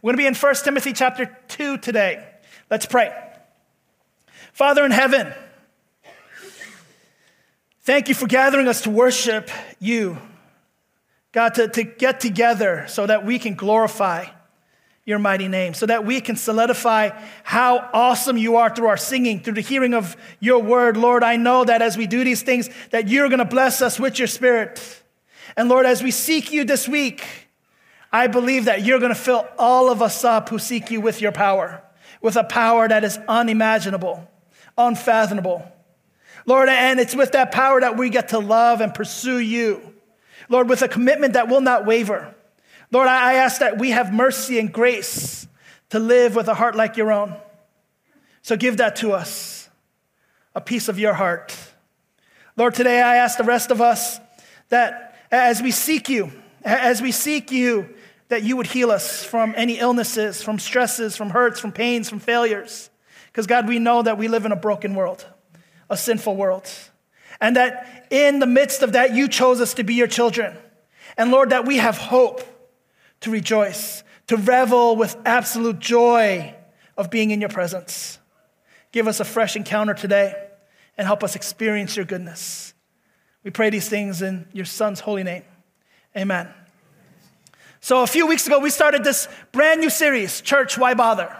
[0.00, 2.24] We're going to be in 1 Timothy chapter 2 today.
[2.70, 3.12] Let's pray.
[4.52, 5.32] Father in heaven,
[7.80, 9.50] thank you for gathering us to worship
[9.80, 10.18] you.
[11.32, 14.26] God, to, to get together so that we can glorify
[15.04, 17.10] your mighty name, so that we can solidify
[17.42, 20.96] how awesome you are through our singing, through the hearing of your word.
[20.96, 23.98] Lord, I know that as we do these things, that you're going to bless us
[23.98, 25.02] with your spirit.
[25.56, 27.47] And Lord, as we seek you this week,
[28.12, 31.20] I believe that you're going to fill all of us up who seek you with
[31.20, 31.82] your power,
[32.22, 34.28] with a power that is unimaginable,
[34.76, 35.70] unfathomable.
[36.46, 39.94] Lord, and it's with that power that we get to love and pursue you.
[40.48, 42.34] Lord, with a commitment that will not waver.
[42.90, 45.46] Lord, I ask that we have mercy and grace
[45.90, 47.36] to live with a heart like your own.
[48.40, 49.68] So give that to us,
[50.54, 51.54] a piece of your heart.
[52.56, 54.18] Lord, today I ask the rest of us
[54.70, 56.32] that as we seek you,
[56.64, 57.94] as we seek you,
[58.28, 62.20] that you would heal us from any illnesses, from stresses, from hurts, from pains, from
[62.20, 62.90] failures.
[63.26, 65.26] Because, God, we know that we live in a broken world,
[65.88, 66.70] a sinful world.
[67.40, 70.56] And that in the midst of that, you chose us to be your children.
[71.16, 72.42] And, Lord, that we have hope
[73.20, 76.54] to rejoice, to revel with absolute joy
[76.96, 78.18] of being in your presence.
[78.92, 80.34] Give us a fresh encounter today
[80.96, 82.74] and help us experience your goodness.
[83.44, 85.44] We pray these things in your Son's holy name.
[86.16, 86.52] Amen.
[87.80, 91.34] So, a few weeks ago, we started this brand new series, Church, Why Bother?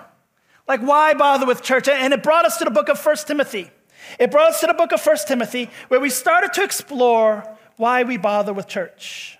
[0.68, 1.88] Like, why bother with church?
[1.88, 3.70] And it brought us to the book of First Timothy.
[4.18, 7.44] It brought us to the book of First Timothy, where we started to explore
[7.76, 9.38] why we bother with church.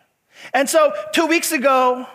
[0.55, 2.07] And so, two weeks ago,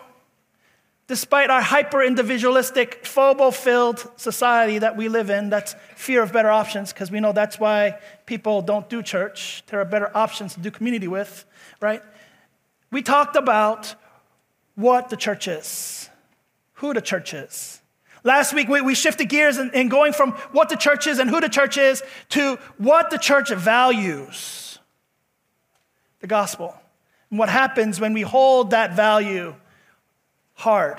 [1.06, 6.50] despite our hyper individualistic, FOBO filled society that we live in, that's fear of better
[6.50, 9.62] options, because we know that's why people don't do church.
[9.68, 11.44] There are better options to do community with,
[11.80, 12.02] right?
[12.90, 13.94] We talked about
[14.74, 16.08] what the church is,
[16.74, 17.80] who the church is.
[18.22, 21.28] Last week, we, we shifted gears in, in going from what the church is and
[21.28, 24.78] who the church is to what the church values
[26.20, 26.74] the gospel.
[27.28, 29.54] And what happens when we hold that value
[30.54, 30.98] hard.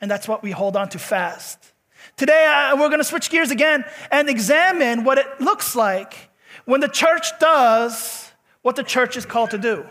[0.00, 1.72] And that's what we hold on to fast.
[2.16, 6.30] Today, we're going to switch gears again and examine what it looks like
[6.64, 8.32] when the church does
[8.62, 9.86] what the church is called to do,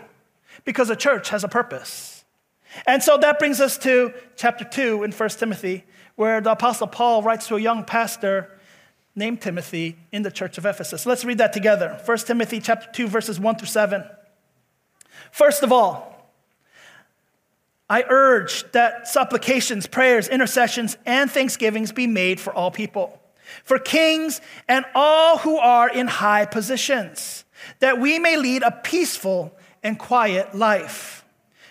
[0.64, 2.17] because the church has a purpose.
[2.86, 5.84] And so that brings us to chapter 2 in 1 Timothy,
[6.16, 8.58] where the Apostle Paul writes to a young pastor
[9.14, 11.04] named Timothy in the church of Ephesus.
[11.04, 12.00] Let's read that together.
[12.04, 14.04] 1 Timothy chapter 2, verses 1 through 7.
[15.30, 16.32] First of all,
[17.90, 23.20] I urge that supplications, prayers, intercessions, and thanksgivings be made for all people,
[23.64, 27.44] for kings and all who are in high positions,
[27.80, 29.52] that we may lead a peaceful
[29.82, 31.24] and quiet life,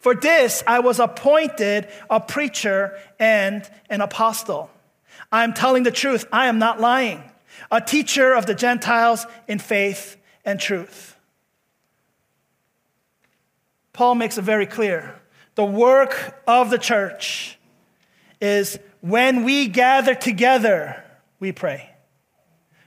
[0.00, 4.70] For this I was appointed a preacher and an apostle.
[5.32, 7.22] I am telling the truth, I am not lying,
[7.70, 11.16] a teacher of the Gentiles in faith and truth.
[13.92, 15.20] Paul makes it very clear
[15.54, 17.58] the work of the church
[18.40, 21.02] is when we gather together,
[21.40, 21.90] we pray.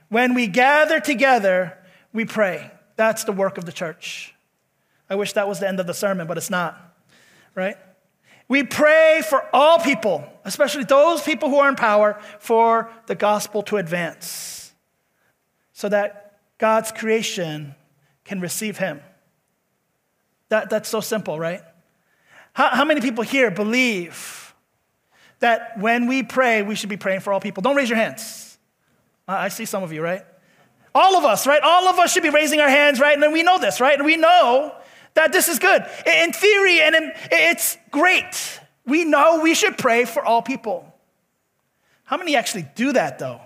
[0.08, 1.76] When we gather together,
[2.12, 2.70] we pray.
[2.96, 4.34] That's the work of the church.
[5.08, 6.89] I wish that was the end of the sermon, but it's not,
[7.54, 7.76] right?
[8.48, 13.62] We pray for all people, especially those people who are in power, for the gospel
[13.64, 14.72] to advance
[15.72, 17.74] so that God's creation
[18.24, 19.00] can receive Him.
[20.48, 21.62] That, that's so simple, right?
[22.52, 24.40] How, how many people here believe
[25.40, 27.62] that when we pray, we should be praying for all people.
[27.62, 28.58] Don't raise your hands.
[29.26, 30.22] I see some of you, right?
[30.94, 31.62] All of us, right?
[31.62, 33.16] All of us should be raising our hands, right?
[33.16, 33.96] And we know this, right?
[33.96, 34.74] And we know
[35.14, 35.84] that this is good.
[36.06, 38.60] In theory, and in, it's great.
[38.86, 40.86] We know we should pray for all people.
[42.04, 43.40] How many actually do that, though?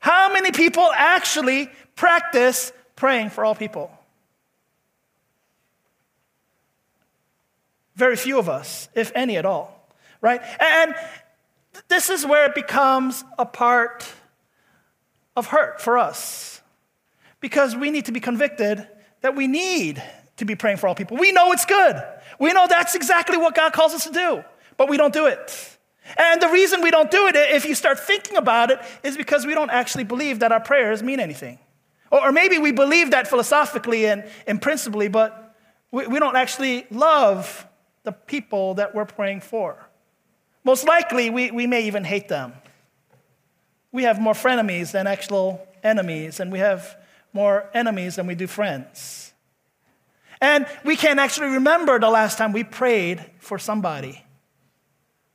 [0.00, 3.90] How many people actually practice praying for all people?
[7.96, 9.78] Very few of us, if any at all
[10.20, 10.40] right?
[10.60, 10.94] And
[11.88, 14.10] this is where it becomes a part
[15.36, 16.60] of hurt for us
[17.40, 18.86] because we need to be convicted
[19.20, 20.02] that we need
[20.38, 21.16] to be praying for all people.
[21.16, 22.02] We know it's good.
[22.38, 24.44] We know that's exactly what God calls us to do,
[24.76, 25.78] but we don't do it.
[26.16, 29.44] And the reason we don't do it, if you start thinking about it, is because
[29.44, 31.58] we don't actually believe that our prayers mean anything.
[32.10, 35.54] Or, maybe we believe that philosophically and, and principally, but
[35.90, 37.66] we, we don't actually love
[38.04, 39.86] the people that we're praying for.
[40.64, 42.54] Most likely, we, we may even hate them.
[43.92, 46.96] We have more frenemies than actual enemies, and we have
[47.34, 49.27] more enemies than we do friends.
[50.40, 54.24] And we can't actually remember the last time we prayed for somebody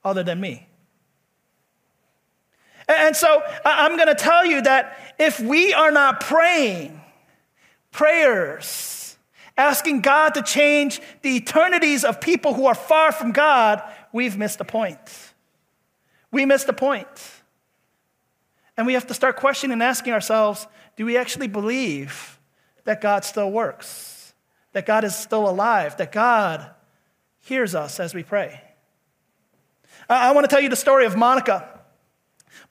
[0.04, 0.68] other than me.
[2.88, 7.02] And so I'm going to tell you that if we are not praying
[7.92, 9.18] prayers,
[9.58, 14.58] asking God to change the eternities of people who are far from God, we've missed
[14.58, 15.34] the point.
[16.32, 17.08] We missed the point.
[18.76, 22.40] And we have to start questioning and asking ourselves do we actually believe
[22.84, 24.12] that God still works?
[24.74, 25.98] That God is still alive?
[25.98, 26.70] That God
[27.40, 28.62] hears us as we pray?
[30.10, 31.80] I, want to tell you the story of Monica.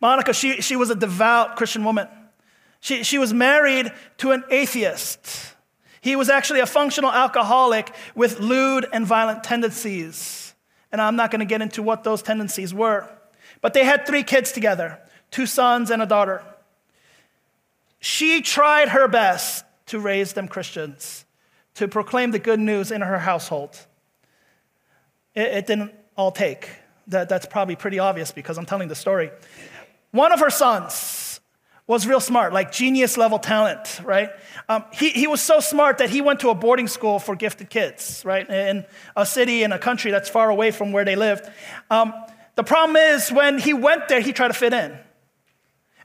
[0.01, 2.09] Monica, she, she was a devout Christian woman.
[2.81, 5.55] She, she was married to an atheist.
[6.01, 10.55] He was actually a functional alcoholic with lewd and violent tendencies.
[10.91, 13.09] And I'm not going to get into what those tendencies were.
[13.61, 15.01] But they had three kids together
[15.31, 16.45] two sons and a daughter.
[18.01, 21.25] She tried her best to raise them Christians,
[21.75, 23.79] to proclaim the good news in her household.
[25.35, 26.69] It, it didn't all take.
[27.09, 29.31] That, that's probably pretty obvious because I'm telling the story.
[30.11, 31.41] One of her sons
[31.87, 34.31] was real smart, like genius level talent, right?
[34.69, 37.71] Um, he, he was so smart that he went to a boarding school for gifted
[37.71, 38.49] kids, right?
[38.49, 38.85] In
[39.17, 41.51] a city in a country that's far away from where they lived.
[41.91, 42.15] Um,
[42.55, 44.97] the problem is when he went there, he tried to fit in.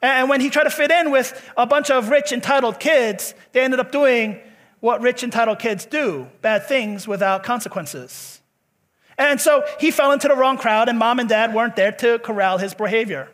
[0.02, 3.62] And when he tried to fit in with a bunch of rich, entitled kids, they
[3.62, 4.40] ended up doing
[4.80, 8.42] what rich, entitled kids do bad things without consequences.
[9.18, 12.20] And so he fell into the wrong crowd, and mom and dad weren't there to
[12.20, 13.30] corral his behavior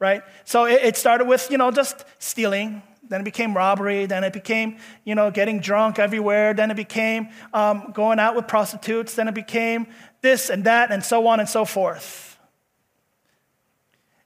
[0.00, 0.22] right?
[0.44, 2.82] So it, it started with, you know, just stealing.
[3.08, 4.06] Then it became robbery.
[4.06, 6.54] Then it became, you know, getting drunk everywhere.
[6.54, 9.14] Then it became um, going out with prostitutes.
[9.14, 9.86] Then it became
[10.22, 12.38] this and that and so on and so forth.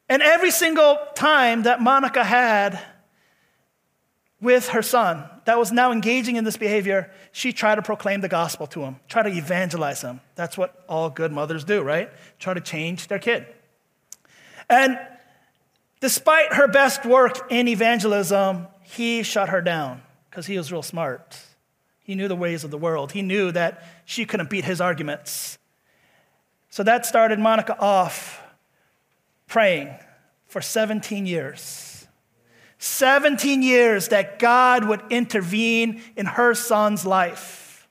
[0.08, 2.80] And every single time that Monica had
[4.40, 8.28] with her son that was now engaging in this behavior, she tried to proclaim the
[8.28, 10.20] gospel to him, try to evangelize him.
[10.34, 12.10] That's what all good mothers do, right?
[12.38, 13.46] Try to change their kid.
[14.68, 14.98] And
[16.04, 21.40] Despite her best work in evangelism, he shut her down because he was real smart.
[22.02, 23.12] He knew the ways of the world.
[23.12, 25.56] He knew that she couldn't beat his arguments.
[26.68, 28.42] So that started Monica off
[29.46, 29.94] praying
[30.46, 31.93] for 17 years.
[32.84, 37.88] 17 years that God would intervene in her son's life,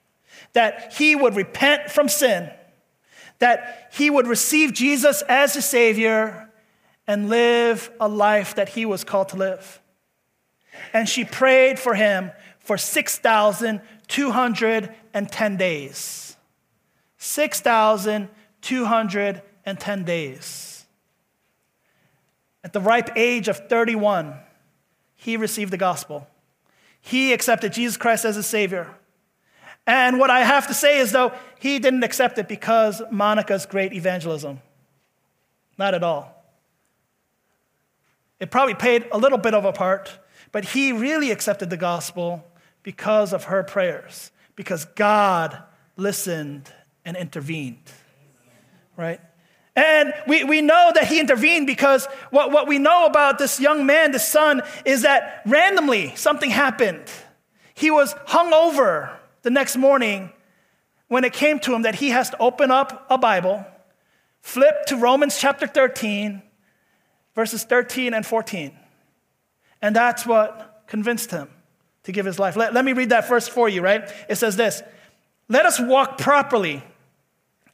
[0.54, 2.52] that he would repent from sin,
[3.40, 6.48] that he would receive Jesus as his Savior,
[7.08, 9.82] and live a life that he was called to live.
[10.94, 16.38] And she prayed for him for 6,210 days.
[17.18, 20.86] 6,210 days.
[22.64, 24.36] At the ripe age of 31,
[25.24, 26.28] he received the gospel.
[27.00, 28.94] He accepted Jesus Christ as his Savior.
[29.88, 33.94] And what I have to say is, though, he didn't accept it because Monica's great
[33.94, 34.60] evangelism.
[35.78, 36.44] Not at all.
[38.42, 40.20] It probably played a little bit of a part,
[40.52, 42.46] but he really accepted the gospel
[42.84, 45.58] because of her prayers, because God
[45.96, 46.70] listened
[47.06, 47.92] and intervened.
[48.98, 49.22] Right?
[49.76, 53.86] And we, we know that he intervened because what, what we know about this young
[53.86, 57.04] man, this son, is that randomly something happened.
[57.74, 60.32] He was hung over the next morning
[61.08, 63.66] when it came to him that he has to open up a Bible,
[64.42, 66.42] flip to Romans chapter 13,
[67.34, 68.78] verses 13 and 14.
[69.82, 71.50] And that's what convinced him
[72.04, 72.56] to give his life.
[72.56, 74.10] Let, let me read that first for you, right?
[74.30, 74.84] It says this
[75.50, 76.84] Let us walk properly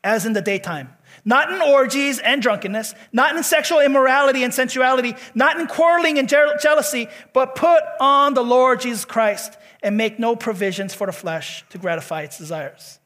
[0.03, 0.93] as in the daytime,
[1.29, 6.27] not in orgies and drunkenness, not in sexual immorality and sensuality, not in quarreling and
[6.27, 11.63] jealousy, but put on the Lord Jesus Christ and make no provisions for the flesh
[11.69, 12.97] to gratify its desires.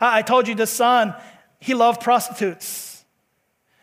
[0.00, 1.14] I told you the son,
[1.60, 3.04] he loved prostitutes.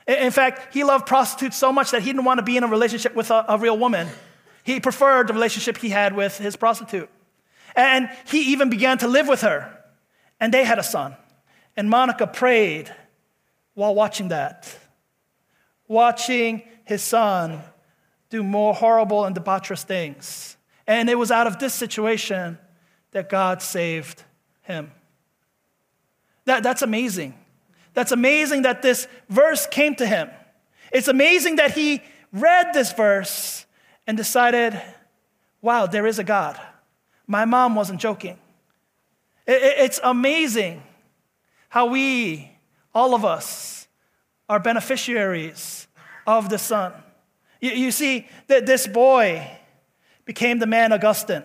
[0.08, 2.68] In fact, he loved prostitutes so much that he didn't want to be in a
[2.68, 4.08] relationship with a, a real woman.
[4.64, 7.12] He preferred the relationship he had with his prostitute.
[7.76, 9.72] And he even began to live with her.
[10.40, 11.16] And they had a son.
[11.78, 12.92] And Monica prayed
[13.74, 14.78] while watching that,
[15.88, 17.62] watching his son
[18.30, 20.58] do more horrible and debaucherous things.
[20.88, 22.58] And it was out of this situation
[23.12, 24.24] that God saved
[24.64, 24.92] him.
[26.46, 27.36] That, that's amazing.
[27.94, 30.30] That's amazing that this verse came to him.
[30.92, 32.02] It's amazing that he
[32.32, 33.66] read this verse
[34.08, 34.80] and decided,
[35.62, 36.60] wow, there is a God.
[37.28, 38.38] My mom wasn't joking.
[39.48, 40.84] It's amazing
[41.70, 42.52] how we,
[42.94, 43.88] all of us,
[44.50, 45.88] are beneficiaries
[46.28, 46.94] of the Son.
[47.62, 49.50] You, see, that this boy
[50.26, 51.44] became the man Augustine.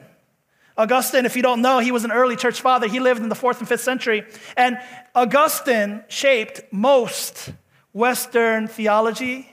[0.77, 2.89] Augustine, if you don't know, he was an early church father.
[2.89, 4.25] He lived in the fourth and fifth century.
[4.57, 4.79] And
[5.15, 7.53] Augustine shaped most
[7.93, 9.49] Western theology,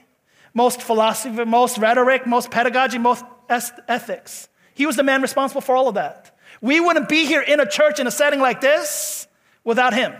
[0.54, 4.48] most philosophy, most rhetoric, most pedagogy, most ethics.
[4.74, 6.36] He was the man responsible for all of that.
[6.60, 9.26] We wouldn't be here in a church in a setting like this
[9.64, 10.14] without him.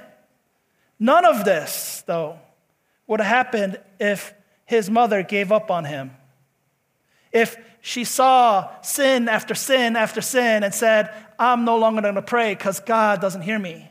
[0.98, 2.38] None of this, though,
[3.06, 4.34] would have happened if
[4.64, 6.10] his mother gave up on him.
[7.32, 12.22] If she saw sin after sin after sin and said, I'm no longer going to
[12.22, 13.90] pray because God doesn't hear me.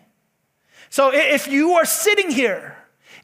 [0.90, 2.76] So if you are sitting here,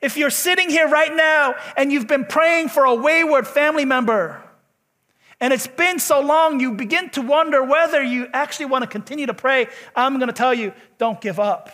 [0.02, 4.42] if you're sitting here right now and you've been praying for a wayward family member,
[5.40, 9.26] and it's been so long, you begin to wonder whether you actually want to continue
[9.26, 9.68] to pray.
[9.96, 11.72] I'm going to tell you don't give up.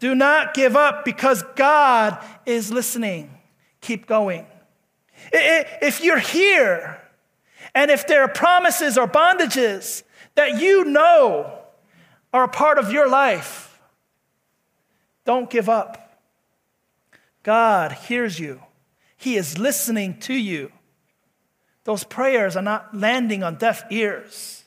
[0.00, 3.30] Do not give up because God is listening.
[3.80, 4.46] Keep going.
[5.32, 7.00] If you're here
[7.74, 10.02] and if there are promises or bondages
[10.34, 11.58] that you know
[12.32, 13.78] are a part of your life,
[15.24, 16.18] don't give up.
[17.42, 18.62] God hears you,
[19.16, 20.72] He is listening to you.
[21.84, 24.64] Those prayers are not landing on deaf ears.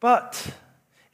[0.00, 0.54] But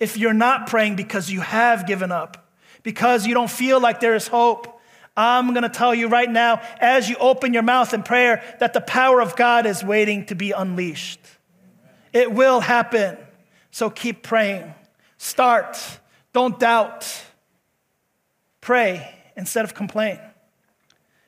[0.00, 2.49] if you're not praying because you have given up,
[2.83, 4.80] because you don't feel like there is hope,
[5.16, 8.73] I'm going to tell you right now, as you open your mouth in prayer, that
[8.73, 11.21] the power of God is waiting to be unleashed.
[12.12, 13.19] It will happen.
[13.71, 14.75] So keep praying.
[15.19, 15.78] Start.
[16.33, 17.07] Don't doubt.
[18.61, 20.19] Pray instead of complain.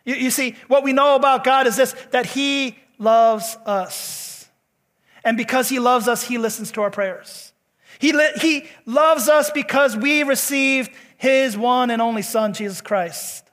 [0.04, 4.48] You, you, see, what we know about God is this that He loves us.
[5.24, 7.51] And because He loves us, He listens to our prayers.
[8.02, 13.48] He, li- he loves us because we received His one and only Son, Jesus Christ.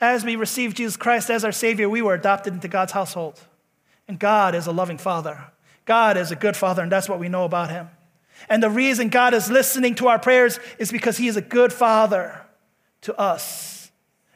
[0.00, 3.40] As we received Jesus Christ as our Savior, we were adopted into God's household.
[4.06, 5.42] And God is a loving Father.
[5.86, 7.90] God is a good Father, and that's what we know about Him.
[8.48, 11.72] And the reason God is listening to our prayers is because He is a good
[11.72, 12.42] Father
[13.00, 13.69] to us.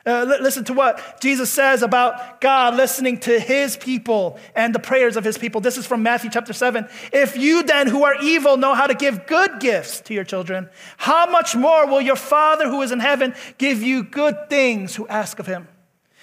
[0.07, 5.17] Uh, listen to what Jesus says about God listening to his people and the prayers
[5.17, 5.63] of his people.
[5.63, 6.87] This is from Matthew chapter 7.
[7.11, 10.69] If you then, who are evil, know how to give good gifts to your children,
[10.99, 15.09] how much more will your Father who is in heaven give you good things who
[15.09, 15.69] ask of him?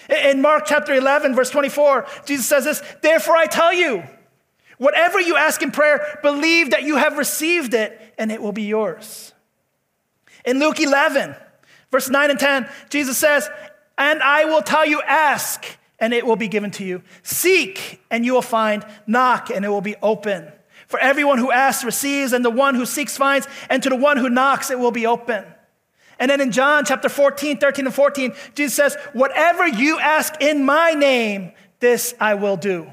[0.08, 4.04] In Mark chapter 11, verse 24, Jesus says this Therefore I tell you,
[4.78, 8.62] whatever you ask in prayer, believe that you have received it and it will be
[8.62, 9.32] yours.
[10.44, 11.34] In Luke 11,
[11.92, 13.48] Verse 9 and 10, Jesus says,
[14.02, 15.64] and I will tell you, ask,
[16.00, 17.02] and it will be given to you.
[17.22, 18.84] Seek, and you will find.
[19.06, 20.50] Knock, and it will be open.
[20.88, 24.16] For everyone who asks receives, and the one who seeks finds, and to the one
[24.16, 25.44] who knocks it will be open.
[26.18, 30.64] And then in John chapter 14, 13, and 14, Jesus says, Whatever you ask in
[30.64, 32.90] my name, this I will do,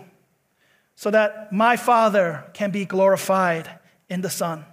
[0.95, 3.67] so that my Father can be glorified
[4.09, 4.63] in the Son.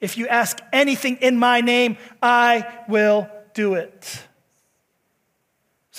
[0.00, 4.26] If you ask anything in my name, I will do it.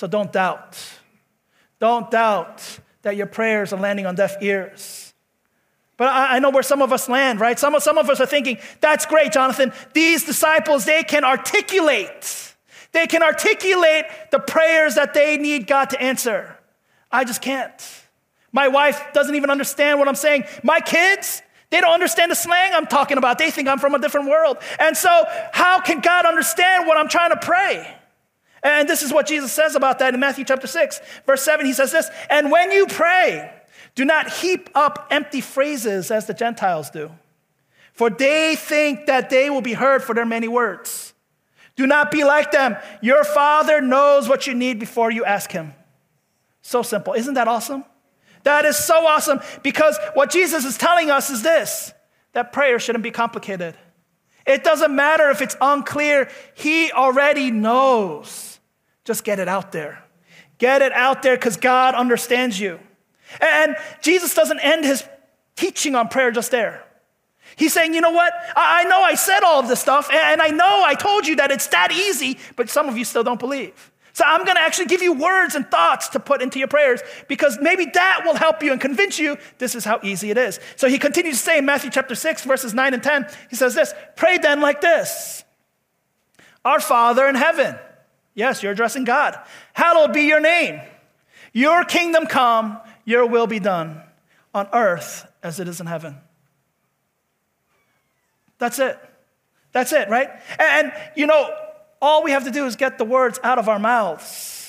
[0.02, 0.76] So don't doubt.
[1.78, 5.14] Don't doubt that your prayers are landing on deaf ears.
[5.96, 7.56] But I, I know where some of us land, right?
[7.56, 9.72] Some of, some of us are thinking, that's great, Jonathan.
[9.92, 12.52] These disciples, they can articulate.
[12.90, 16.58] They can articulate the prayers that they need God to answer.
[17.12, 17.72] I just can't.
[18.50, 20.46] My wife doesn't even understand what I'm saying.
[20.64, 23.38] My kids, they don't understand the slang I'm talking about.
[23.38, 24.56] They think I'm from a different world.
[24.80, 28.01] And so, how can God understand what I'm trying to pray?
[28.62, 31.66] And this is what Jesus says about that in Matthew chapter 6, verse 7.
[31.66, 33.52] He says this And when you pray,
[33.94, 37.10] do not heap up empty phrases as the Gentiles do,
[37.92, 41.12] for they think that they will be heard for their many words.
[41.74, 42.76] Do not be like them.
[43.00, 45.74] Your Father knows what you need before you ask Him.
[46.60, 47.14] So simple.
[47.14, 47.84] Isn't that awesome?
[48.44, 51.92] That is so awesome because what Jesus is telling us is this
[52.32, 53.74] that prayer shouldn't be complicated.
[54.46, 58.51] It doesn't matter if it's unclear, He already knows.
[59.04, 60.02] Just get it out there.
[60.58, 62.78] Get it out there because God understands you.
[63.40, 65.04] And Jesus doesn't end his
[65.56, 66.84] teaching on prayer just there.
[67.56, 68.32] He's saying, you know what?
[68.56, 71.50] I know I said all of this stuff, and I know I told you that
[71.50, 73.90] it's that easy, but some of you still don't believe.
[74.14, 77.00] So I'm going to actually give you words and thoughts to put into your prayers
[77.28, 80.60] because maybe that will help you and convince you this is how easy it is.
[80.76, 83.74] So he continues to say in Matthew chapter 6, verses 9 and 10, he says
[83.74, 85.44] this Pray then like this
[86.64, 87.76] Our Father in heaven
[88.34, 89.38] Yes, you're addressing God.
[89.72, 90.80] Hallowed be your name.
[91.52, 94.02] Your kingdom come, your will be done
[94.54, 96.18] on earth as it is in heaven.
[98.58, 98.98] That's it.
[99.72, 100.30] That's it, right?
[100.58, 101.50] And, you know,
[102.00, 104.61] all we have to do is get the words out of our mouths.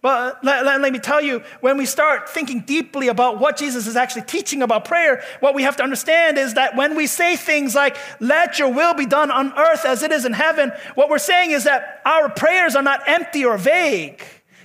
[0.00, 3.88] But let, let, let, me tell you, when we start thinking deeply about what Jesus
[3.88, 7.34] is actually teaching about prayer, what we have to understand is that when we say
[7.34, 11.10] things like, let your will be done on earth as it is in heaven, what
[11.10, 14.22] we're saying is that our prayers are not empty or vague.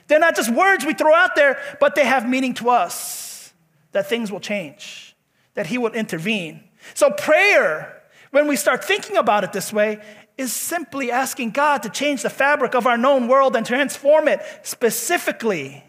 [0.07, 3.53] They're not just words we throw out there, but they have meaning to us,
[3.93, 5.15] that things will change,
[5.55, 6.63] that He will intervene.
[6.93, 9.99] So, prayer, when we start thinking about it this way,
[10.37, 14.41] is simply asking God to change the fabric of our known world and transform it
[14.63, 15.83] specifically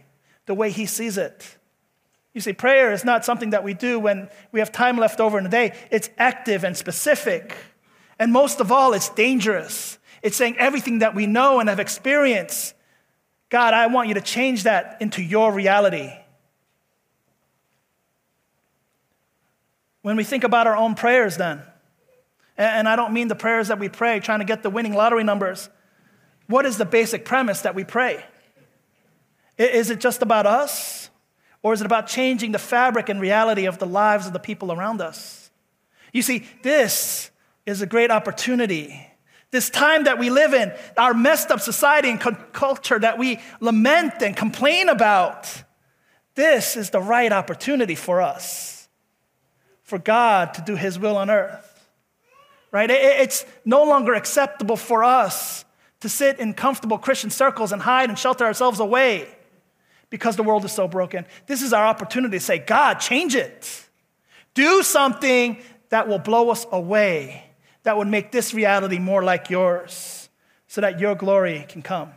[0.46, 1.56] the way He sees it.
[2.34, 5.38] You see, prayer is not something that we do when we have time left over
[5.38, 7.56] in the day, it's active and specific.
[8.18, 9.98] And most of all, it's dangerous.
[10.22, 12.74] It's saying everything that we know and have experienced.
[13.50, 16.10] God, I want you to change that into your reality.
[20.02, 21.62] When we think about our own prayers, then,
[22.56, 25.24] and I don't mean the prayers that we pray trying to get the winning lottery
[25.24, 25.68] numbers.
[26.46, 28.24] What is the basic premise that we pray?
[29.56, 31.10] Is it just about us?
[31.62, 34.70] Or is it about changing the fabric and reality of the lives of the people
[34.70, 35.50] around us?
[36.12, 37.30] You see, this
[37.64, 39.08] is a great opportunity.
[39.50, 42.20] This time that we live in, our messed up society and
[42.52, 45.62] culture that we lament and complain about,
[46.34, 48.88] this is the right opportunity for us,
[49.82, 51.73] for God to do His will on earth
[52.74, 52.90] right?
[52.90, 55.64] It's no longer acceptable for us
[56.00, 59.28] to sit in comfortable Christian circles and hide and shelter ourselves away
[60.10, 61.24] because the world is so broken.
[61.46, 63.88] This is our opportunity to say, God, change it.
[64.54, 65.58] Do something
[65.90, 67.44] that will blow us away,
[67.84, 70.28] that would make this reality more like yours,
[70.66, 72.10] so that your glory can come.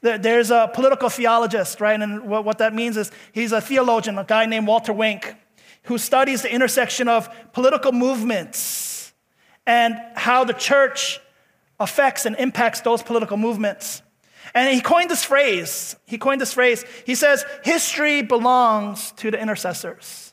[0.00, 2.00] There's a political theologist, right?
[2.00, 5.34] And what that means is he's a theologian, a guy named Walter Wink,
[5.82, 8.83] who studies the intersection of political movements
[9.66, 11.20] and how the church
[11.80, 14.02] affects and impacts those political movements.
[14.54, 15.96] And he coined this phrase.
[16.04, 16.84] He coined this phrase.
[17.06, 20.32] He says, history belongs to the intercessors.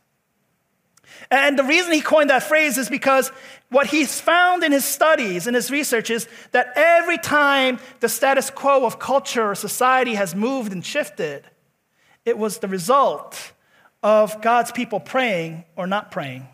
[1.29, 3.31] And the reason he coined that phrase is because
[3.69, 8.49] what he's found in his studies and his research is that every time the status
[8.49, 11.45] quo of culture or society has moved and shifted,
[12.25, 13.53] it was the result
[14.03, 16.47] of God's people praying or not praying.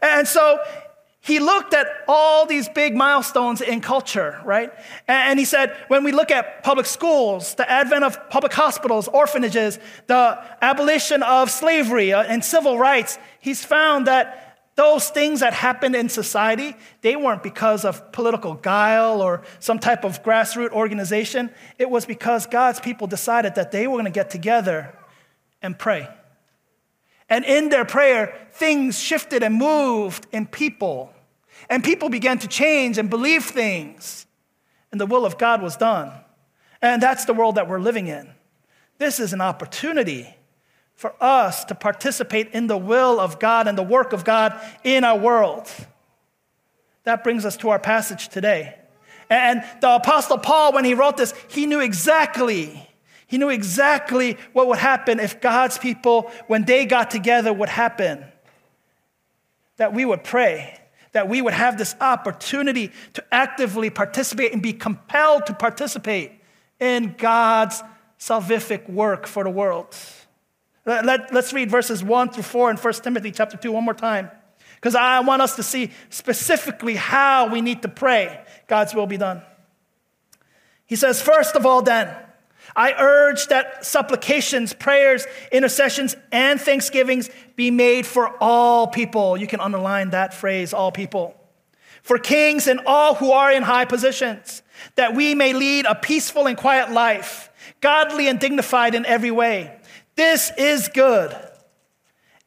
[0.00, 0.58] And so
[1.24, 4.72] he looked at all these big milestones in culture, right?
[5.06, 9.78] And he said, when we look at public schools, the advent of public hospitals, orphanages,
[10.08, 15.94] the abolition of slavery uh, and civil rights, he's found that those things that happened
[15.94, 21.50] in society, they weren't because of political guile or some type of grassroots organization.
[21.78, 24.92] It was because God's people decided that they were going to get together
[25.62, 26.08] and pray.
[27.32, 31.14] And in their prayer, things shifted and moved in people.
[31.70, 34.26] And people began to change and believe things.
[34.90, 36.12] And the will of God was done.
[36.82, 38.28] And that's the world that we're living in.
[38.98, 40.36] This is an opportunity
[40.94, 45.02] for us to participate in the will of God and the work of God in
[45.02, 45.70] our world.
[47.04, 48.74] That brings us to our passage today.
[49.30, 52.90] And the Apostle Paul, when he wrote this, he knew exactly
[53.32, 58.26] he knew exactly what would happen if God's people, when they got together, would happen.
[59.78, 60.78] That we would pray,
[61.12, 66.32] that we would have this opportunity to actively participate and be compelled to participate
[66.78, 67.82] in God's
[68.18, 69.96] salvific work for the world.
[70.84, 74.30] Let, us read verses 1 through 4 in 1 Timothy chapter 2 one more time.
[74.74, 79.16] Because I want us to see specifically how we need to pray God's will be
[79.16, 79.40] done.
[80.84, 82.14] He says, First of all, then,
[82.74, 89.36] I urge that supplications, prayers, intercessions, and thanksgivings be made for all people.
[89.36, 91.36] You can underline that phrase, all people.
[92.02, 94.62] For kings and all who are in high positions,
[94.96, 99.78] that we may lead a peaceful and quiet life, godly and dignified in every way.
[100.16, 101.36] This is good,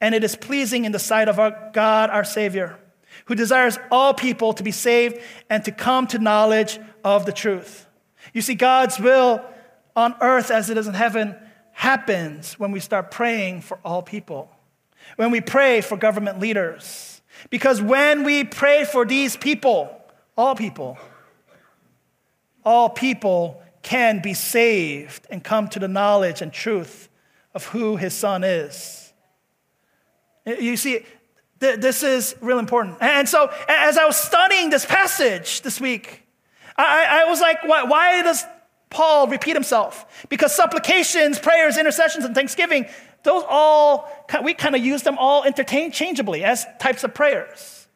[0.02, 2.78] and it is pleasing in the sight of our God, our Savior,
[3.26, 7.88] who desires all people to be saved and to come to knowledge of the truth.
[8.34, 9.42] You see, God's will
[9.96, 11.36] on earth as it is in heaven
[11.72, 14.50] happens when we start praying for all people,
[15.16, 17.22] when we pray for government leaders.
[17.50, 19.90] Because when we pray for these people,
[20.38, 20.98] all people,
[22.64, 27.10] all people can be saved and come to the knowledge and truth
[27.54, 29.14] of who his son is.
[30.46, 31.06] You see,
[31.60, 32.98] this is real important.
[33.02, 36.24] And so, as I was studying this passage this week,
[36.78, 38.44] I, I was like, why, why does
[38.90, 40.26] Paul repeat himself?
[40.30, 42.88] Because supplications, prayers, intercessions, and thanksgiving,
[43.24, 44.10] those all,
[44.44, 47.88] we kind of use them all interchangeably as types of prayers.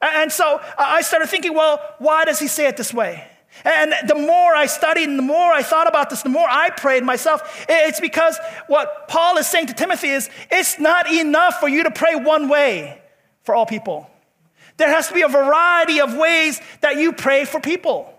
[0.00, 3.26] And so I started thinking, well, why does he say it this way?
[3.64, 6.70] And the more I studied and the more I thought about this, the more I
[6.70, 7.66] prayed myself.
[7.68, 11.90] It's because what Paul is saying to Timothy is it's not enough for you to
[11.90, 13.02] pray one way
[13.42, 14.08] for all people.
[14.76, 18.14] There has to be a variety of ways that you pray for people.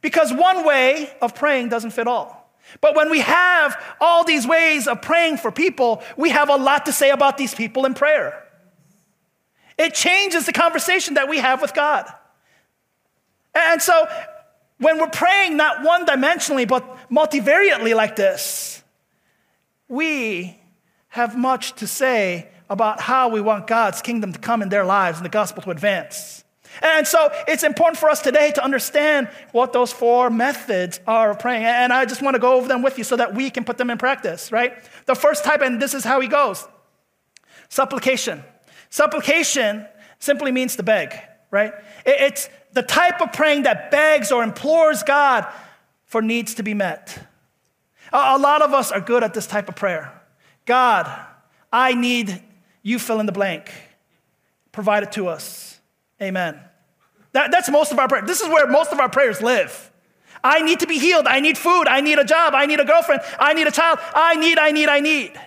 [0.00, 2.36] Because one way of praying doesn't fit all.
[2.80, 6.86] But when we have all these ways of praying for people, we have a lot
[6.86, 8.46] to say about these people in prayer.
[9.76, 12.06] It changes the conversation that we have with God.
[13.54, 14.06] And so
[14.78, 18.82] when we're praying not one dimensionally, but multivariately like this,
[19.88, 20.58] we
[21.08, 25.18] have much to say about how we want God's kingdom to come in their lives
[25.18, 26.44] and the gospel to advance.
[26.82, 31.38] And so it's important for us today to understand what those four methods are of
[31.38, 31.64] praying.
[31.64, 33.76] And I just want to go over them with you so that we can put
[33.76, 34.74] them in practice, right?
[35.06, 36.66] The first type, and this is how he goes
[37.68, 38.42] supplication.
[38.88, 39.86] Supplication
[40.18, 41.14] simply means to beg,
[41.50, 41.72] right?
[42.04, 45.46] It's the type of praying that begs or implores God
[46.04, 47.26] for needs to be met.
[48.12, 50.12] A lot of us are good at this type of prayer.
[50.66, 51.08] God,
[51.72, 52.42] I need
[52.82, 53.70] you fill in the blank.
[54.72, 55.79] Provide it to us.
[56.22, 56.60] Amen.
[57.32, 58.22] That, that's most of our prayer.
[58.22, 59.90] This is where most of our prayers live.
[60.42, 61.26] I need to be healed.
[61.26, 61.86] I need food.
[61.86, 62.54] I need a job.
[62.54, 63.22] I need a girlfriend.
[63.38, 63.98] I need a child.
[64.14, 65.38] I need, I need, I need.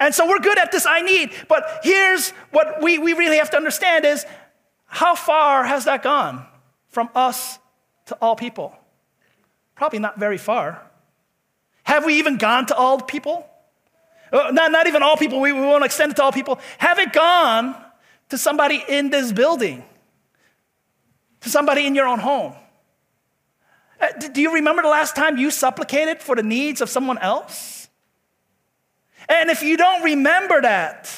[0.00, 1.32] And so we're good at this I need.
[1.48, 4.26] But here's what we, we really have to understand is
[4.86, 6.44] how far has that gone
[6.88, 7.58] from us
[8.06, 8.74] to all people?
[9.74, 10.82] Probably not very far.
[11.84, 13.48] Have we even gone to all people?
[14.32, 16.58] Uh, not, not even all people, we, we won't extend it to all people.
[16.78, 17.76] Have it gone
[18.30, 19.84] to somebody in this building,
[21.44, 22.54] to somebody in your own home.
[24.00, 27.88] Uh, do you remember the last time you supplicated for the needs of someone else?
[29.28, 31.14] And if you don't remember that,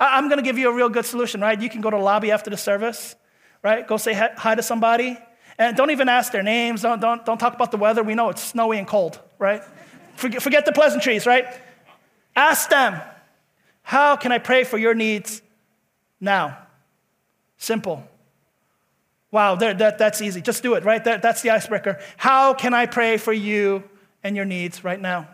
[0.00, 1.60] I'm going to give you a real good solution, right?
[1.60, 3.14] You can go to the lobby after the service,
[3.62, 3.86] right?
[3.86, 5.18] Go say hi to somebody.
[5.58, 6.82] And don't even ask their names.
[6.82, 8.02] Don't, don't, don't talk about the weather.
[8.02, 9.62] We know it's snowy and cold, right?
[10.16, 11.46] Forget, forget the pleasantries, right?
[12.34, 13.00] Ask them,
[13.82, 15.42] how can I pray for your needs
[16.20, 16.58] now?
[17.58, 18.08] Simple.
[19.32, 20.40] Wow, that, that's easy.
[20.40, 21.02] Just do it, right?
[21.02, 21.98] That, that's the icebreaker.
[22.18, 23.82] How can I pray for you
[24.22, 25.26] and your needs right now?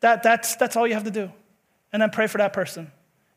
[0.00, 1.30] That, that's, that's all you have to do.
[1.92, 2.90] And then pray for that person.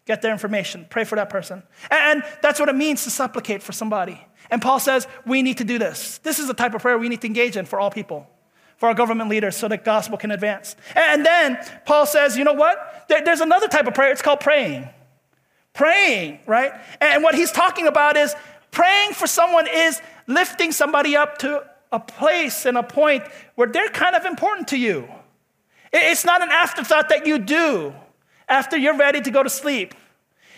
[0.06, 0.86] Get their information.
[0.89, 1.63] Pray for that person.
[1.89, 4.24] And that's what it means to supplicate for somebody.
[4.52, 6.19] And Paul says we need to do this.
[6.19, 8.28] This is the type of prayer we need to engage in for all people
[8.78, 10.76] for our government leaders so that gospel can advance.
[10.95, 13.06] And then Paul says, you know what?
[13.08, 14.89] There's another type of prayer, it's called praying.
[15.74, 16.74] Praying, right?
[17.02, 18.36] And what he's talking about is
[18.75, 23.23] praying for someone is lifting somebody up to a place and a point
[23.55, 25.07] where they're kind of important to you.
[25.93, 27.95] It's not an afterthought that you do
[28.49, 29.95] after you're ready to go to sleep.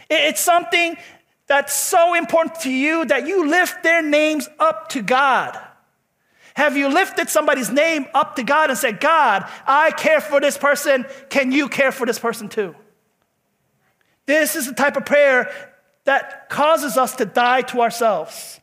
[0.09, 0.97] It's something
[1.45, 5.57] that's so important to you that you lift their names up to God.
[6.55, 10.57] Have you lifted somebody's name up to God and said, God, I care for this
[10.57, 11.05] person.
[11.29, 12.75] Can you care for this person too?
[14.25, 15.51] This is the type of prayer
[16.07, 18.61] that causes us to die to ourselves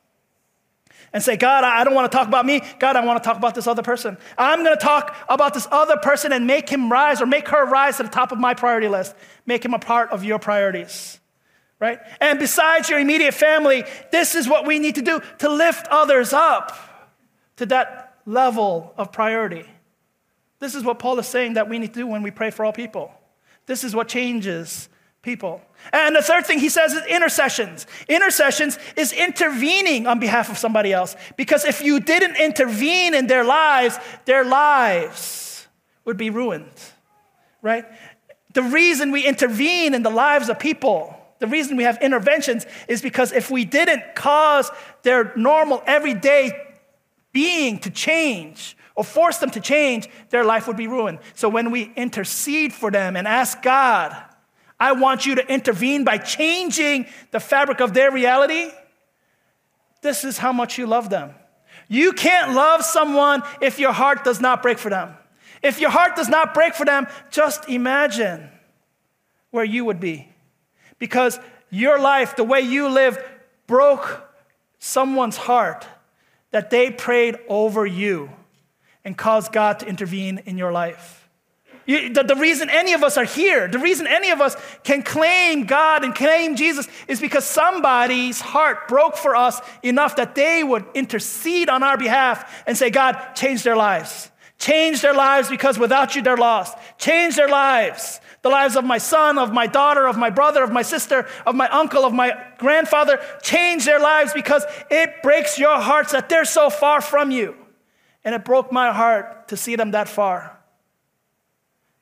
[1.13, 2.63] and say, God, I don't want to talk about me.
[2.79, 4.17] God, I want to talk about this other person.
[4.39, 7.67] I'm going to talk about this other person and make him rise or make her
[7.67, 9.15] rise to the top of my priority list.
[9.45, 11.21] Make him a part of your priorities.
[11.79, 11.99] Right?
[12.19, 16.33] And besides your immediate family, this is what we need to do to lift others
[16.33, 16.75] up
[17.57, 19.67] to that level of priority.
[20.61, 22.65] This is what Paul is saying that we need to do when we pray for
[22.65, 23.13] all people.
[23.67, 24.89] This is what changes
[25.25, 25.63] people.
[25.93, 27.87] And the third thing he says is intercessions.
[28.09, 31.17] Intercessions is intervening on behalf of somebody else.
[31.37, 35.67] Because if you didn't intervene in their lives, their lives
[36.05, 36.71] would be ruined,
[37.63, 37.87] right?
[38.53, 43.03] The reason we intervene in the lives of people, the reason we have interventions is
[43.03, 44.71] because if we didn't cause
[45.03, 46.53] their normal, everyday
[47.33, 51.19] being to change or force them to change, their life would be ruined.
[51.35, 54.15] So when we intercede for them and ask God,
[54.85, 58.71] I want you to intervene by changing the fabric of their reality,
[60.03, 61.35] this is how much you love them.
[61.89, 65.15] You can't love someone if your heart does not break for them.
[65.63, 68.51] If your heart does not break for them, just imagine
[69.53, 70.29] where you would be.
[70.99, 73.21] Because your life, the way you lived,
[73.67, 74.23] broke
[74.81, 75.87] someone's heart
[76.51, 78.31] that they prayed over you
[79.03, 81.24] and caused God to intervene in your life.
[81.87, 85.03] You, the, the reason any of us are here, the reason any of us can
[85.03, 90.65] claim God and claim Jesus is because somebody's heart broke for us enough that they
[90.65, 94.31] would intercede on our behalf and say, God, change their lives.
[94.59, 96.79] Change their lives because without you, they're lost.
[96.97, 98.21] Change their lives.
[98.41, 101.55] The lives of my son, of my daughter, of my brother, of my sister, of
[101.55, 103.21] my uncle, of my grandfather.
[103.43, 107.57] Change their lives because it breaks your hearts that they're so far from you.
[108.23, 110.59] And it broke my heart to see them that far.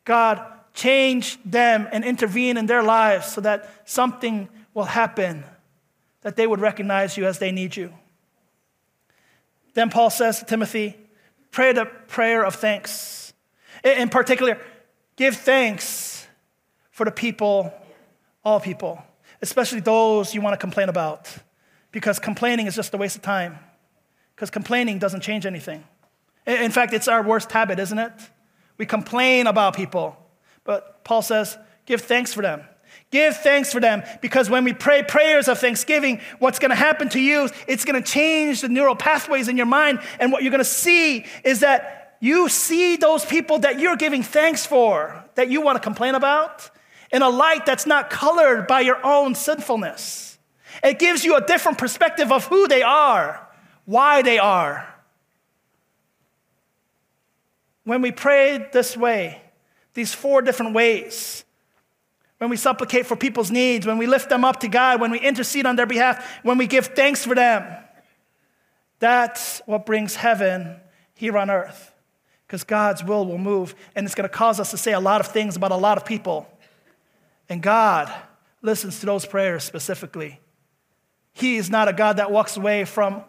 [0.04, 5.44] God, change them and intervene in their lives so that something will happen,
[6.22, 7.92] that they would recognize you as they need you.
[9.74, 10.96] Then Paul says to Timothy,
[11.50, 13.32] pray the prayer of thanks.
[13.84, 14.58] In particular,
[15.16, 16.26] give thanks
[16.90, 17.72] for the people,
[18.44, 19.02] all people,
[19.40, 21.28] especially those you want to complain about,
[21.90, 23.58] because complaining is just a waste of time,
[24.34, 25.84] because complaining doesn't change anything.
[26.46, 28.12] In fact, it's our worst habit, isn't it?
[28.78, 30.16] We complain about people.
[30.64, 31.56] But Paul says,
[31.86, 32.62] give thanks for them.
[33.10, 37.10] Give thanks for them because when we pray prayers of thanksgiving, what's going to happen
[37.10, 40.00] to you, it's going to change the neural pathways in your mind.
[40.18, 44.22] And what you're going to see is that you see those people that you're giving
[44.22, 46.70] thanks for, that you want to complain about,
[47.12, 50.38] in a light that's not colored by your own sinfulness.
[50.82, 53.46] It gives you a different perspective of who they are,
[53.84, 54.91] why they are.
[57.84, 59.42] When we pray this way,
[59.94, 61.44] these four different ways,
[62.38, 65.20] when we supplicate for people's needs, when we lift them up to God, when we
[65.20, 67.64] intercede on their behalf, when we give thanks for them,
[68.98, 70.76] that's what brings heaven
[71.14, 71.92] here on earth.
[72.46, 75.20] Because God's will will move, and it's going to cause us to say a lot
[75.20, 76.46] of things about a lot of people.
[77.48, 78.12] And God
[78.60, 80.40] listens to those prayers specifically.
[81.32, 83.24] He is not a God that walks away from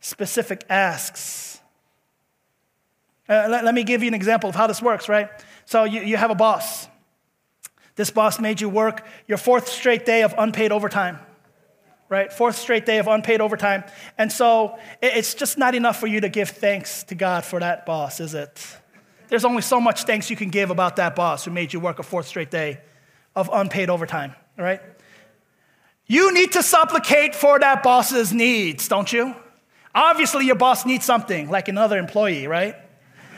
[0.00, 1.55] specific asks.
[3.28, 5.28] Uh, let, let, me give you an example of how this works, right?
[5.64, 6.88] So you, you have a boss.
[7.96, 11.18] This boss made you work your fourth straight day of unpaid overtime,
[12.08, 12.32] right?
[12.32, 13.84] Fourth straight day of unpaid overtime.
[14.16, 17.58] And so it, it's just not enough for you to give thanks to God for
[17.58, 18.64] that boss, is it?
[19.28, 21.98] There's only so much thanks you can give about that boss who made you work
[21.98, 22.80] a fourth straight day
[23.34, 24.80] of unpaid overtime, right?
[26.06, 29.34] You need to supplicate for that boss's needs, don't you?
[29.94, 32.76] Obviously, your boss needs something, like another employee, right?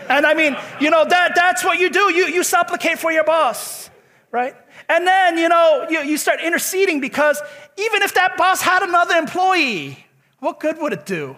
[0.09, 2.13] And I mean, you know, that, that's what you do.
[2.13, 3.91] You, you supplicate for your boss,
[4.31, 4.55] right?
[4.89, 7.41] And then, you know, you, you start interceding because
[7.77, 10.05] even if that boss had another employee,
[10.41, 11.37] what good would it do,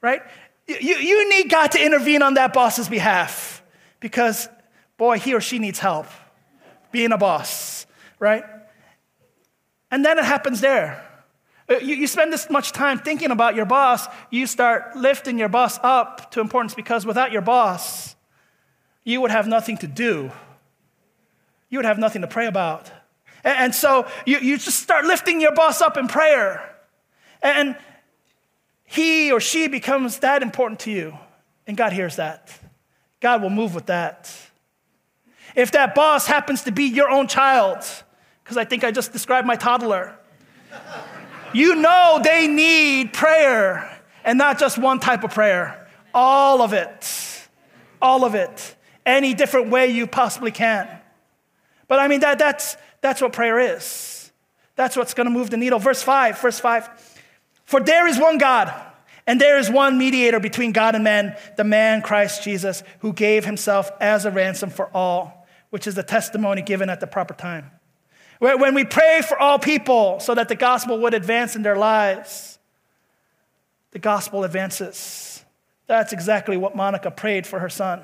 [0.00, 0.22] right?
[0.66, 3.62] You, you need God to intervene on that boss's behalf
[4.00, 4.48] because,
[4.96, 6.06] boy, he or she needs help
[6.90, 7.86] being a boss,
[8.18, 8.44] right?
[9.90, 11.02] And then it happens there.
[11.68, 15.48] Uh, you, you spend this much time thinking about your boss, you start lifting your
[15.48, 18.14] boss up to importance because without your boss,
[19.04, 20.30] you would have nothing to do.
[21.68, 22.90] You would have nothing to pray about.
[23.42, 26.76] And, and so you, you just start lifting your boss up in prayer.
[27.42, 27.76] And
[28.84, 31.18] he or she becomes that important to you.
[31.66, 32.56] And God hears that.
[33.20, 34.32] God will move with that.
[35.56, 37.84] If that boss happens to be your own child,
[38.44, 40.16] because I think I just described my toddler
[41.56, 47.48] you know they need prayer and not just one type of prayer, all of it.
[48.02, 48.76] All of it.
[49.06, 50.86] Any different way you possibly can.
[51.88, 54.30] But I mean, that, that's, that's what prayer is.
[54.74, 55.78] That's what's going to move the needle.
[55.78, 56.90] Verse 5, verse 5.
[57.64, 58.72] For there is one God,
[59.26, 63.46] and there is one mediator between God and men, the man Christ Jesus, who gave
[63.46, 67.70] himself as a ransom for all, which is the testimony given at the proper time.
[68.38, 72.58] When we pray for all people so that the gospel would advance in their lives,
[73.92, 75.44] the gospel advances.
[75.86, 78.02] That's exactly what Monica prayed for her son.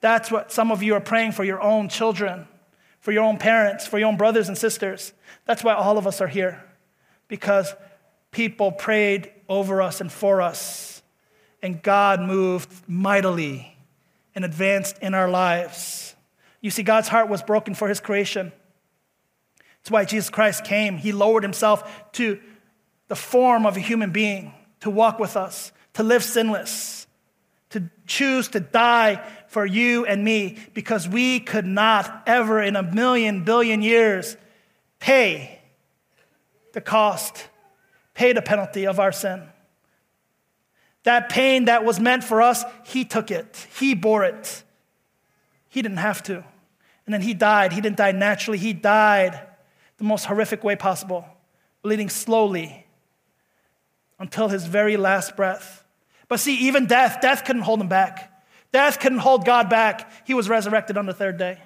[0.00, 2.46] That's what some of you are praying for your own children,
[3.00, 5.12] for your own parents, for your own brothers and sisters.
[5.46, 6.62] That's why all of us are here,
[7.26, 7.74] because
[8.30, 11.02] people prayed over us and for us,
[11.62, 13.76] and God moved mightily
[14.34, 16.14] and advanced in our lives.
[16.60, 18.52] You see, God's heart was broken for his creation.
[19.86, 20.96] That's why Jesus Christ came.
[20.96, 22.40] He lowered himself to
[23.06, 27.06] the form of a human being to walk with us, to live sinless,
[27.70, 32.82] to choose to die for you and me because we could not ever in a
[32.82, 34.36] million billion years
[34.98, 35.60] pay
[36.72, 37.46] the cost,
[38.12, 39.40] pay the penalty of our sin.
[41.04, 44.64] That pain that was meant for us, he took it, he bore it.
[45.68, 46.34] He didn't have to.
[46.34, 47.72] And then he died.
[47.72, 49.45] He didn't die naturally, he died
[49.98, 51.24] the most horrific way possible,
[51.82, 52.86] bleeding slowly
[54.18, 55.84] until his very last breath.
[56.28, 58.32] But see, even death, death couldn't hold him back.
[58.72, 60.10] Death couldn't hold God back.
[60.26, 61.60] He was resurrected on the third day.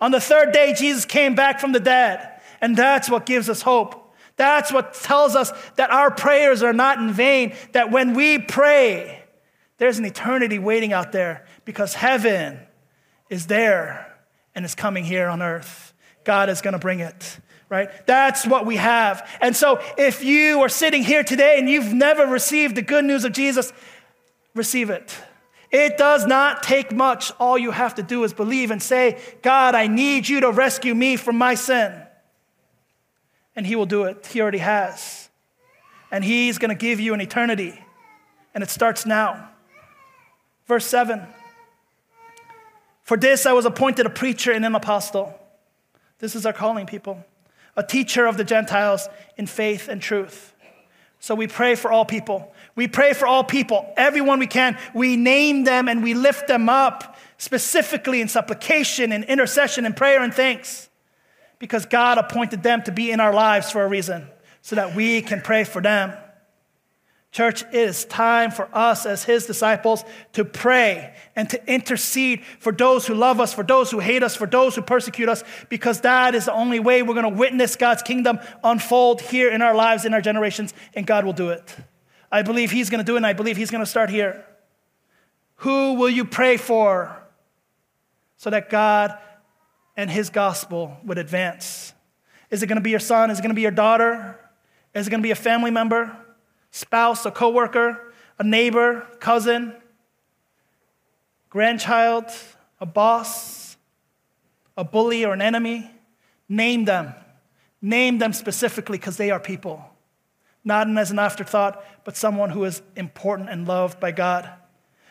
[0.00, 2.40] On the third day, Jesus came back from the dead.
[2.60, 4.14] And that's what gives us hope.
[4.36, 9.22] That's what tells us that our prayers are not in vain, that when we pray,
[9.76, 12.58] there's an eternity waiting out there because heaven
[13.28, 14.16] is there
[14.54, 15.92] and is coming here on earth.
[16.24, 17.38] God is going to bring it,
[17.70, 17.88] right?
[18.06, 19.26] That's what we have.
[19.40, 23.24] And so if you are sitting here today and you've never received the good news
[23.24, 23.72] of Jesus,
[24.54, 25.16] receive it.
[25.70, 27.32] It does not take much.
[27.38, 30.94] All you have to do is believe and say, God, I need you to rescue
[30.94, 31.94] me from my sin.
[33.54, 34.26] And He will do it.
[34.26, 35.28] He already has.
[36.10, 37.80] And He's going to give you an eternity.
[38.52, 39.48] And it starts now.
[40.66, 41.24] Verse 7
[43.04, 45.38] For this I was appointed a preacher and an apostle.
[46.18, 47.24] This is our calling, people.
[47.80, 50.52] A teacher of the Gentiles in faith and truth.
[51.18, 52.52] So we pray for all people.
[52.76, 54.76] We pray for all people, everyone we can.
[54.94, 60.22] We name them and we lift them up specifically in supplication and intercession and prayer
[60.22, 60.90] and thanks
[61.58, 64.28] because God appointed them to be in our lives for a reason
[64.60, 66.12] so that we can pray for them.
[67.32, 72.72] Church, it is time for us as his disciples to pray and to intercede for
[72.72, 76.00] those who love us, for those who hate us, for those who persecute us, because
[76.00, 79.76] that is the only way we're going to witness God's kingdom unfold here in our
[79.76, 81.76] lives, in our generations, and God will do it.
[82.32, 84.44] I believe he's going to do it, and I believe he's going to start here.
[85.56, 87.16] Who will you pray for
[88.38, 89.16] so that God
[89.96, 91.92] and his gospel would advance?
[92.50, 93.30] Is it going to be your son?
[93.30, 94.36] Is it going to be your daughter?
[94.94, 96.16] Is it going to be a family member?
[96.70, 99.74] Spouse, a coworker, a neighbor, cousin,
[101.48, 102.24] grandchild,
[102.80, 103.76] a boss,
[104.76, 105.90] a bully, or an enemy.
[106.48, 107.14] Name them.
[107.82, 109.84] Name them specifically because they are people.
[110.64, 114.48] Not as an afterthought, but someone who is important and loved by God.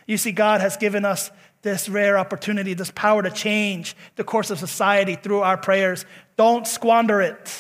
[0.06, 4.50] You see, God has given us this rare opportunity, this power to change the course
[4.50, 6.06] of society through our prayers.
[6.36, 7.54] Don't squander it.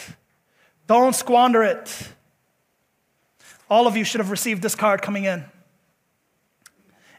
[0.87, 2.09] Don't squander it.
[3.69, 5.45] All of you should have received this card coming in.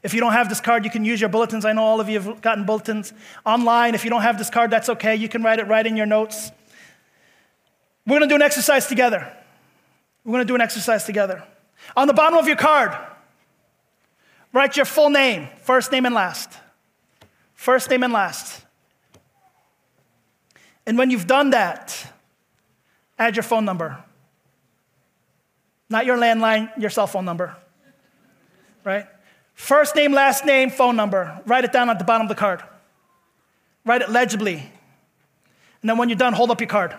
[0.02, 1.64] If you don't have this card, you can use your bulletins.
[1.64, 3.12] I know all of you have gotten bulletins
[3.44, 3.94] online.
[3.94, 5.14] If you don't have this card, that's okay.
[5.14, 6.50] You can write it right in your notes.
[8.06, 9.30] We're going to do an exercise together.
[10.24, 11.44] We're going to do an exercise together.
[11.96, 12.96] On the bottom of your card,
[14.52, 16.50] write your full name, first name and last.
[17.54, 18.64] First name and last.
[20.86, 22.10] And when you've done that,
[23.18, 24.02] add your phone number.
[25.90, 27.56] Not your landline, your cell phone number.
[28.84, 29.06] Right?
[29.54, 31.42] First name, last name, phone number.
[31.44, 32.62] Write it down at the bottom of the card.
[33.84, 34.54] Write it legibly.
[35.82, 36.94] And then when you're done, hold up your card.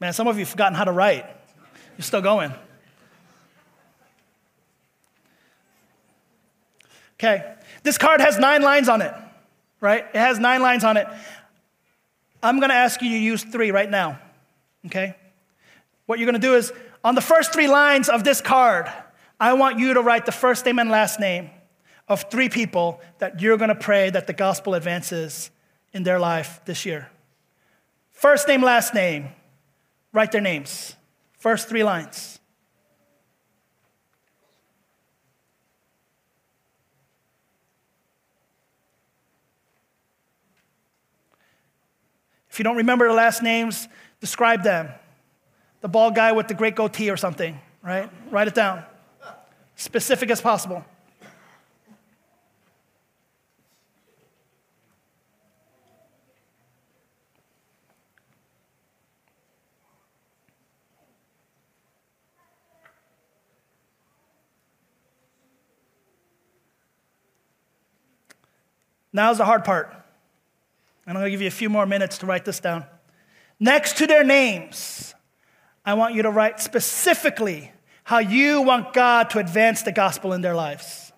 [0.00, 1.24] Man, some of you have forgotten how to write.
[1.96, 2.52] You're still going.
[7.14, 7.54] Okay.
[7.88, 9.14] This card has nine lines on it,
[9.80, 10.04] right?
[10.12, 11.06] It has nine lines on it.
[12.42, 14.18] I'm going to ask you to use three right now,
[14.84, 15.16] okay?
[16.04, 16.70] What you're going to do is
[17.02, 18.92] on the first three lines of this card,
[19.40, 21.48] I want you to write the first name and last name
[22.08, 25.50] of three people that you're going to pray that the gospel advances
[25.94, 27.08] in their life this year.
[28.10, 29.30] First name, last name,
[30.12, 30.94] write their names.
[31.38, 32.37] First three lines.
[42.58, 43.86] If you don't remember the last names,
[44.18, 44.88] describe them.
[45.80, 48.10] The bald guy with the great goatee or something, right?
[48.32, 48.82] Write it down.
[49.76, 50.84] Specific as possible.
[69.12, 69.94] Now's the hard part.
[71.08, 72.84] And I'm going to give you a few more minutes to write this down.
[73.58, 75.14] Next to their names,
[75.82, 77.72] I want you to write specifically
[78.04, 81.10] how you want God to advance the gospel in their lives.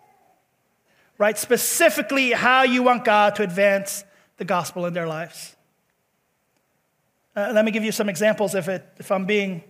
[1.18, 4.04] Write specifically how you want God to advance
[4.36, 5.56] the gospel in their lives.
[7.34, 9.60] Uh, let me give you some examples if, it, if I'm being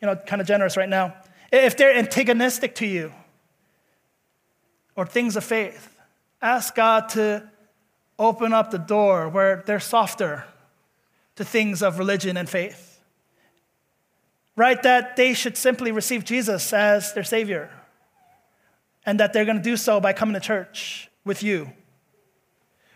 [0.00, 1.16] you know, kind of generous right now.
[1.50, 3.12] If they're antagonistic to you
[4.94, 5.98] or things of faith,
[6.40, 7.50] ask God to
[8.18, 10.44] open up the door where they're softer
[11.36, 13.00] to things of religion and faith.
[14.56, 14.80] Right?
[14.82, 17.70] That they should simply receive Jesus as their Savior,
[19.04, 21.72] and that they're going to do so by coming to church with you.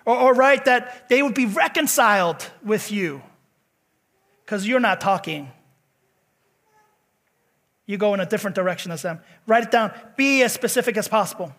[0.04, 3.22] Or, or right, that they would be reconciled with you
[4.44, 5.50] because you're not talking.
[7.84, 9.20] you go in a different direction as them.
[9.46, 9.92] Write it down.
[10.16, 11.52] Be as specific as possible.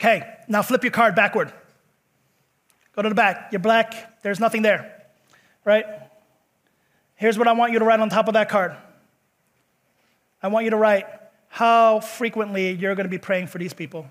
[0.00, 1.52] Okay, now flip your card backward.
[2.94, 3.52] Go to the back.
[3.52, 5.04] You're black, there's nothing there,
[5.64, 5.84] right?
[7.14, 8.76] Here's what I want you to write on top of that card
[10.42, 11.06] I want you to write
[11.48, 14.06] how frequently you're going to be praying for these people.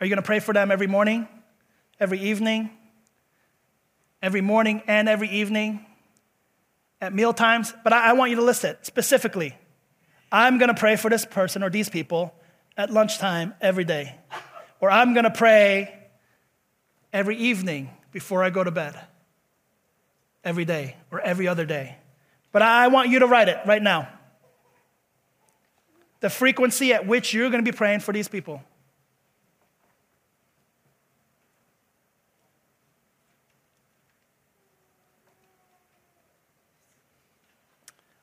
[0.00, 1.26] Are you going to pray for them every morning,
[1.98, 2.70] every evening,
[4.22, 5.84] every morning and every evening,
[7.00, 7.74] at meal times?
[7.82, 9.56] But I, I want you to list it specifically.
[10.30, 12.32] I'm going to pray for this person or these people
[12.76, 14.14] at lunchtime every day
[14.80, 15.94] or I'm going to pray
[17.12, 18.98] every evening before I go to bed,
[20.44, 21.96] every day or every other day.
[22.52, 24.08] But I want you to write it right now.
[26.20, 28.62] The frequency at which you're going to be praying for these people.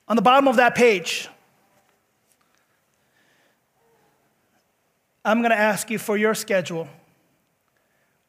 [0.07, 1.29] On the bottom of that page,
[5.25, 6.87] I'm going to ask you for your schedule.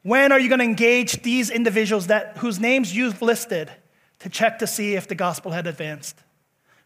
[0.01, 3.71] When are you going to engage these individuals that, whose names you've listed
[4.19, 6.17] to check to see if the gospel had advanced?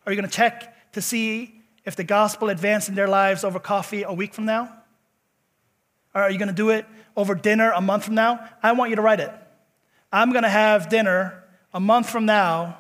[0.06, 3.58] Are you going to check to see if the gospel advanced in their lives over
[3.58, 4.76] coffee a week from now?
[6.14, 6.86] Or are you going to do it
[7.16, 8.46] over dinner a month from now?
[8.62, 9.32] I want you to write it.
[10.12, 11.42] I'm going to have dinner
[11.74, 12.80] a month from now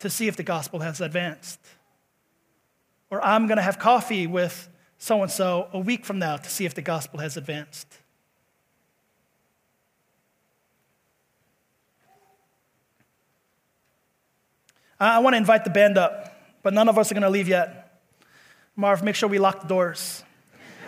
[0.00, 1.60] to see if the gospel has advanced.
[3.10, 4.68] Or I'm going to have coffee with
[4.98, 7.86] so and so a week from now to see if the gospel has advanced.
[14.98, 17.48] I want to invite the band up, but none of us are going to leave
[17.48, 18.00] yet.
[18.76, 20.24] Marv, make sure we lock the doors.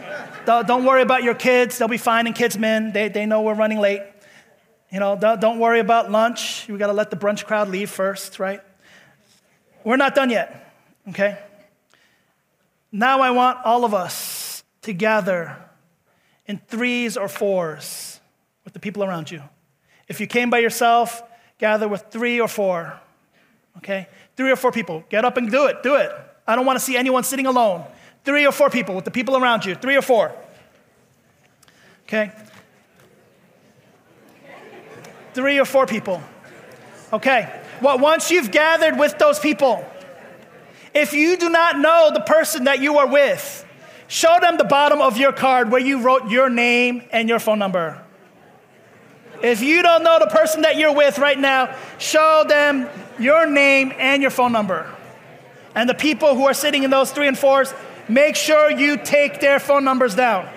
[0.47, 1.77] don't worry about your kids.
[1.77, 2.93] They'll be fine in Kids Min.
[2.93, 4.03] They, they know we're running late.
[4.91, 6.67] You know, don't, don't worry about lunch.
[6.69, 8.61] We got to let the brunch crowd leave first, right?
[9.85, 10.73] We're not done yet,
[11.11, 11.39] okay?
[12.91, 15.57] Now I want all of us to gather
[16.47, 18.21] in threes or fours
[18.65, 19.43] with the people around you.
[20.09, 21.23] If you came by yourself,
[21.59, 22.99] gather with three or four.
[23.79, 24.09] Okay?
[24.37, 25.05] Three or four people.
[25.11, 25.83] Get up and do it.
[25.83, 26.11] Do it.
[26.47, 27.85] I don't want to see anyone sitting alone.
[28.25, 29.75] Three or four people with the people around you.
[29.75, 30.33] Three or four.
[32.05, 32.33] Okay?
[35.35, 36.23] Three or four people.
[37.13, 37.63] Okay.
[37.83, 39.85] Well, once you've gathered with those people,
[40.99, 43.65] if you do not know the person that you are with,
[44.09, 47.59] show them the bottom of your card where you wrote your name and your phone
[47.59, 48.03] number.
[49.43, 52.89] If you don't know the person that you're with right now, show them
[53.19, 54.93] your name and your phone number.
[55.75, 57.73] And the people who are sitting in those three and fours,
[58.09, 60.49] make sure you take their phone numbers down.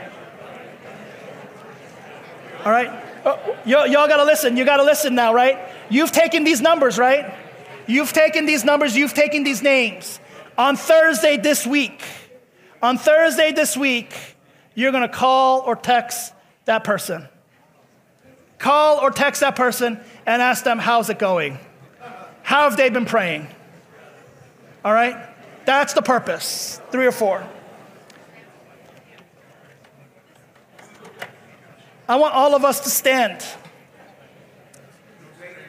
[2.66, 2.90] All right?
[3.24, 4.58] Oh, y'all gotta listen.
[4.58, 5.60] You gotta listen now, right?
[5.90, 7.32] You've taken these numbers, right?
[7.86, 10.20] You've taken these numbers, you've taken these names.
[10.62, 12.04] On Thursday this week,
[12.84, 14.14] on Thursday this week,
[14.76, 16.36] you're gonna call or text
[16.66, 17.28] that person.
[18.60, 21.58] Call or text that person and ask them, How's it going?
[22.44, 23.48] How have they been praying?
[24.86, 25.16] All right?
[25.66, 26.80] That's the purpose.
[26.92, 27.44] Three or four.
[32.08, 33.44] I want all of us to stand.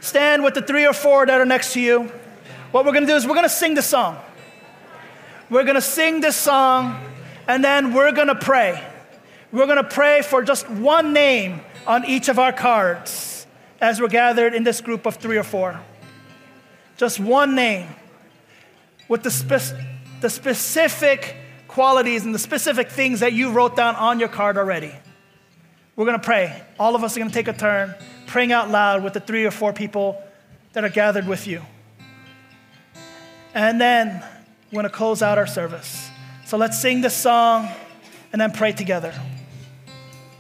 [0.00, 2.12] Stand with the three or four that are next to you.
[2.72, 4.18] What we're going to do is we're going to sing the song.
[5.52, 6.98] We're going to sing this song
[7.46, 8.82] and then we're going to pray.
[9.52, 13.46] We're going to pray for just one name on each of our cards
[13.78, 15.78] as we're gathered in this group of three or four.
[16.96, 17.86] Just one name
[19.08, 19.76] with the, spe-
[20.22, 21.36] the specific
[21.68, 24.94] qualities and the specific things that you wrote down on your card already.
[25.96, 26.62] We're going to pray.
[26.78, 27.94] All of us are going to take a turn
[28.26, 30.16] praying out loud with the three or four people
[30.72, 31.60] that are gathered with you.
[33.52, 34.24] And then
[34.72, 36.08] we're going to close out our service.
[36.46, 37.68] So let's sing this song
[38.32, 39.12] and then pray together.